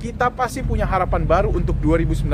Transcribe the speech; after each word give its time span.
kita 0.00 0.32
pasti 0.32 0.64
punya 0.64 0.88
harapan 0.88 1.28
baru 1.28 1.52
untuk 1.52 1.76
2019. 1.76 2.24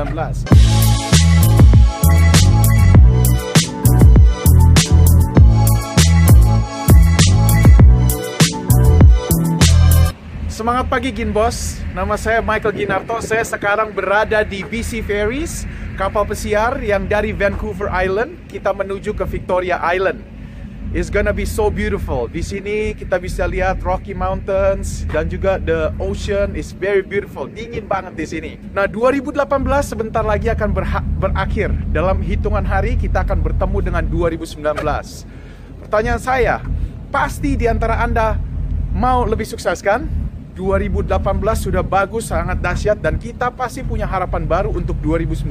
Semangat 10.47 10.87
pagi 10.89 11.11
Ginbos, 11.11 11.83
nama 11.91 12.15
saya 12.15 12.39
Michael 12.41 12.73
Ginarto. 12.73 13.19
Saya 13.21 13.43
sekarang 13.43 13.91
berada 13.93 14.47
di 14.47 14.63
BC 14.63 15.03
Ferries, 15.03 15.67
kapal 15.99 16.25
pesiar 16.25 16.79
yang 16.81 17.05
dari 17.11 17.35
Vancouver 17.35 17.91
Island 17.91 18.47
kita 18.47 18.71
menuju 18.71 19.13
ke 19.13 19.27
Victoria 19.27 19.83
Island. 19.83 20.36
It's 20.97 21.13
gonna 21.13 21.37
be 21.37 21.45
so 21.45 21.69
beautiful. 21.69 22.25
Di 22.25 22.41
sini 22.41 22.97
kita 22.97 23.21
bisa 23.21 23.45
lihat 23.45 23.85
Rocky 23.85 24.17
Mountains 24.17 25.05
dan 25.13 25.29
juga 25.29 25.61
the 25.61 25.93
ocean 26.01 26.57
is 26.57 26.73
very 26.73 27.05
beautiful. 27.05 27.45
Dingin 27.45 27.85
banget 27.85 28.17
di 28.17 28.25
sini. 28.25 28.53
Nah, 28.73 28.89
2018 28.89 29.45
sebentar 29.85 30.25
lagi 30.25 30.49
akan 30.49 30.73
berakhir. 31.21 31.69
Dalam 31.93 32.25
hitungan 32.25 32.65
hari 32.65 32.97
kita 32.97 33.29
akan 33.29 33.45
bertemu 33.45 33.79
dengan 33.85 34.05
2019. 34.09 35.29
Pertanyaan 35.85 36.17
saya, 36.17 36.65
pasti 37.13 37.61
di 37.61 37.69
antara 37.69 38.01
Anda 38.01 38.41
mau 38.97 39.29
lebih 39.29 39.45
sukses 39.45 39.85
kan? 39.85 40.09
2018 40.57 41.13
sudah 41.61 41.85
bagus, 41.85 42.33
sangat 42.33 42.57
dahsyat 42.65 43.05
dan 43.05 43.21
kita 43.21 43.53
pasti 43.53 43.85
punya 43.85 44.09
harapan 44.09 44.49
baru 44.49 44.73
untuk 44.73 44.97
2019. 45.05 45.45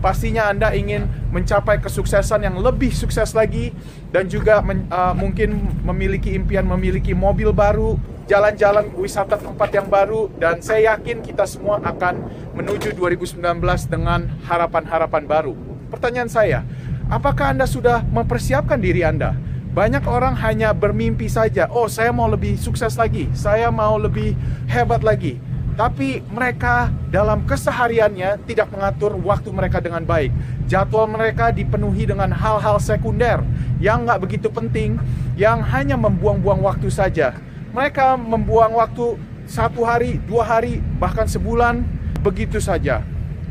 Pastinya 0.00 0.48
Anda 0.48 0.72
ingin 0.72 1.04
mencapai 1.28 1.76
kesuksesan 1.84 2.40
yang 2.40 2.56
lebih 2.56 2.88
sukses 2.88 3.36
lagi 3.36 3.76
dan 4.08 4.32
juga 4.32 4.64
men, 4.64 4.88
uh, 4.88 5.12
mungkin 5.12 5.76
memiliki 5.84 6.32
impian 6.32 6.64
memiliki 6.64 7.12
mobil 7.12 7.52
baru, 7.52 8.00
jalan-jalan 8.24 8.88
wisata 8.96 9.36
tempat 9.36 9.68
yang 9.76 9.92
baru 9.92 10.32
dan 10.40 10.64
saya 10.64 10.96
yakin 10.96 11.20
kita 11.20 11.44
semua 11.44 11.84
akan 11.84 12.16
menuju 12.56 12.96
2019 12.96 13.44
dengan 13.92 14.24
harapan-harapan 14.48 15.28
baru. 15.28 15.52
Pertanyaan 15.92 16.32
saya, 16.32 16.64
apakah 17.12 17.52
Anda 17.52 17.68
sudah 17.68 18.00
mempersiapkan 18.08 18.80
diri 18.80 19.04
Anda? 19.04 19.36
Banyak 19.70 20.08
orang 20.08 20.32
hanya 20.40 20.72
bermimpi 20.72 21.28
saja, 21.28 21.68
oh 21.68 21.92
saya 21.92 22.08
mau 22.08 22.26
lebih 22.26 22.56
sukses 22.56 22.96
lagi, 22.96 23.28
saya 23.36 23.68
mau 23.68 24.00
lebih 24.00 24.32
hebat 24.64 25.04
lagi. 25.04 25.49
Tapi 25.80 26.20
mereka 26.28 26.92
dalam 27.08 27.48
kesehariannya 27.48 28.44
tidak 28.44 28.68
mengatur 28.68 29.16
waktu 29.16 29.48
mereka 29.48 29.80
dengan 29.80 30.04
baik. 30.04 30.28
Jadwal 30.68 31.08
mereka 31.08 31.48
dipenuhi 31.48 32.04
dengan 32.04 32.28
hal-hal 32.36 32.76
sekunder 32.76 33.40
yang 33.80 34.04
nggak 34.04 34.20
begitu 34.20 34.52
penting, 34.52 35.00
yang 35.40 35.64
hanya 35.64 35.96
membuang-buang 35.96 36.60
waktu 36.60 36.92
saja. 36.92 37.32
Mereka 37.72 38.20
membuang 38.20 38.76
waktu 38.76 39.16
satu 39.48 39.80
hari, 39.88 40.20
dua 40.28 40.44
hari, 40.44 40.84
bahkan 41.00 41.24
sebulan, 41.24 41.80
begitu 42.20 42.60
saja. 42.60 43.00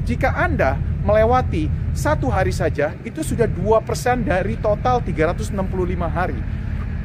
Jika 0.05 0.30
Anda 0.30 0.77
melewati 1.02 1.66
satu 1.97 2.30
hari 2.30 2.53
saja 2.53 2.93
itu 3.09 3.25
sudah 3.25 3.49
2% 3.49 4.21
dari 4.21 4.53
total 4.61 5.02
365 5.02 5.58
hari. 6.05 6.38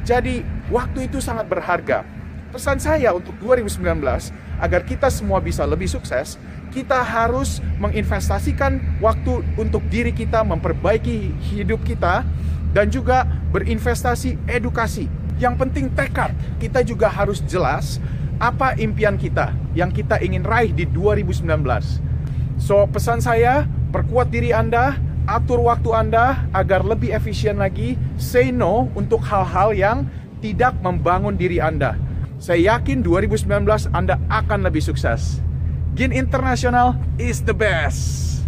Jadi 0.05 0.45
waktu 0.69 1.09
itu 1.09 1.17
sangat 1.17 1.49
berharga. 1.49 2.05
Pesan 2.53 2.77
saya 2.77 3.09
untuk 3.09 3.33
2019 3.41 4.44
agar 4.59 4.83
kita 4.87 5.11
semua 5.11 5.43
bisa 5.43 5.63
lebih 5.67 5.87
sukses, 5.87 6.39
kita 6.75 6.99
harus 6.99 7.63
menginvestasikan 7.79 8.99
waktu 8.99 9.43
untuk 9.55 9.83
diri 9.87 10.11
kita, 10.11 10.43
memperbaiki 10.43 11.31
hidup 11.51 11.79
kita 11.87 12.27
dan 12.75 12.91
juga 12.91 13.23
berinvestasi 13.55 14.35
edukasi. 14.51 15.07
Yang 15.39 15.55
penting 15.67 15.85
tekad, 15.95 16.35
kita 16.59 16.83
juga 16.83 17.07
harus 17.07 17.39
jelas 17.43 17.99
apa 18.39 18.75
impian 18.75 19.15
kita 19.15 19.55
yang 19.75 19.91
kita 19.91 20.19
ingin 20.19 20.43
raih 20.43 20.71
di 20.75 20.83
2019. 20.87 21.47
So, 22.59 22.87
pesan 22.87 23.19
saya, 23.19 23.67
perkuat 23.91 24.31
diri 24.31 24.55
Anda, 24.55 24.95
atur 25.27 25.63
waktu 25.63 25.91
Anda 25.91 26.47
agar 26.55 26.83
lebih 26.83 27.11
efisien 27.11 27.59
lagi, 27.59 27.99
say 28.15 28.51
no 28.51 28.87
untuk 28.95 29.19
hal-hal 29.23 29.75
yang 29.75 29.97
tidak 30.39 30.75
membangun 30.79 31.35
diri 31.35 31.59
Anda. 31.59 31.99
Saya 32.35 32.75
yakin 32.75 33.01
2019 33.01 33.95
Anda 33.95 34.19
akan 34.27 34.67
lebih 34.67 34.83
sukses. 34.83 35.39
Gin 35.95 36.11
International 36.11 36.99
is 37.15 37.39
the 37.41 37.55
best. 37.55 38.43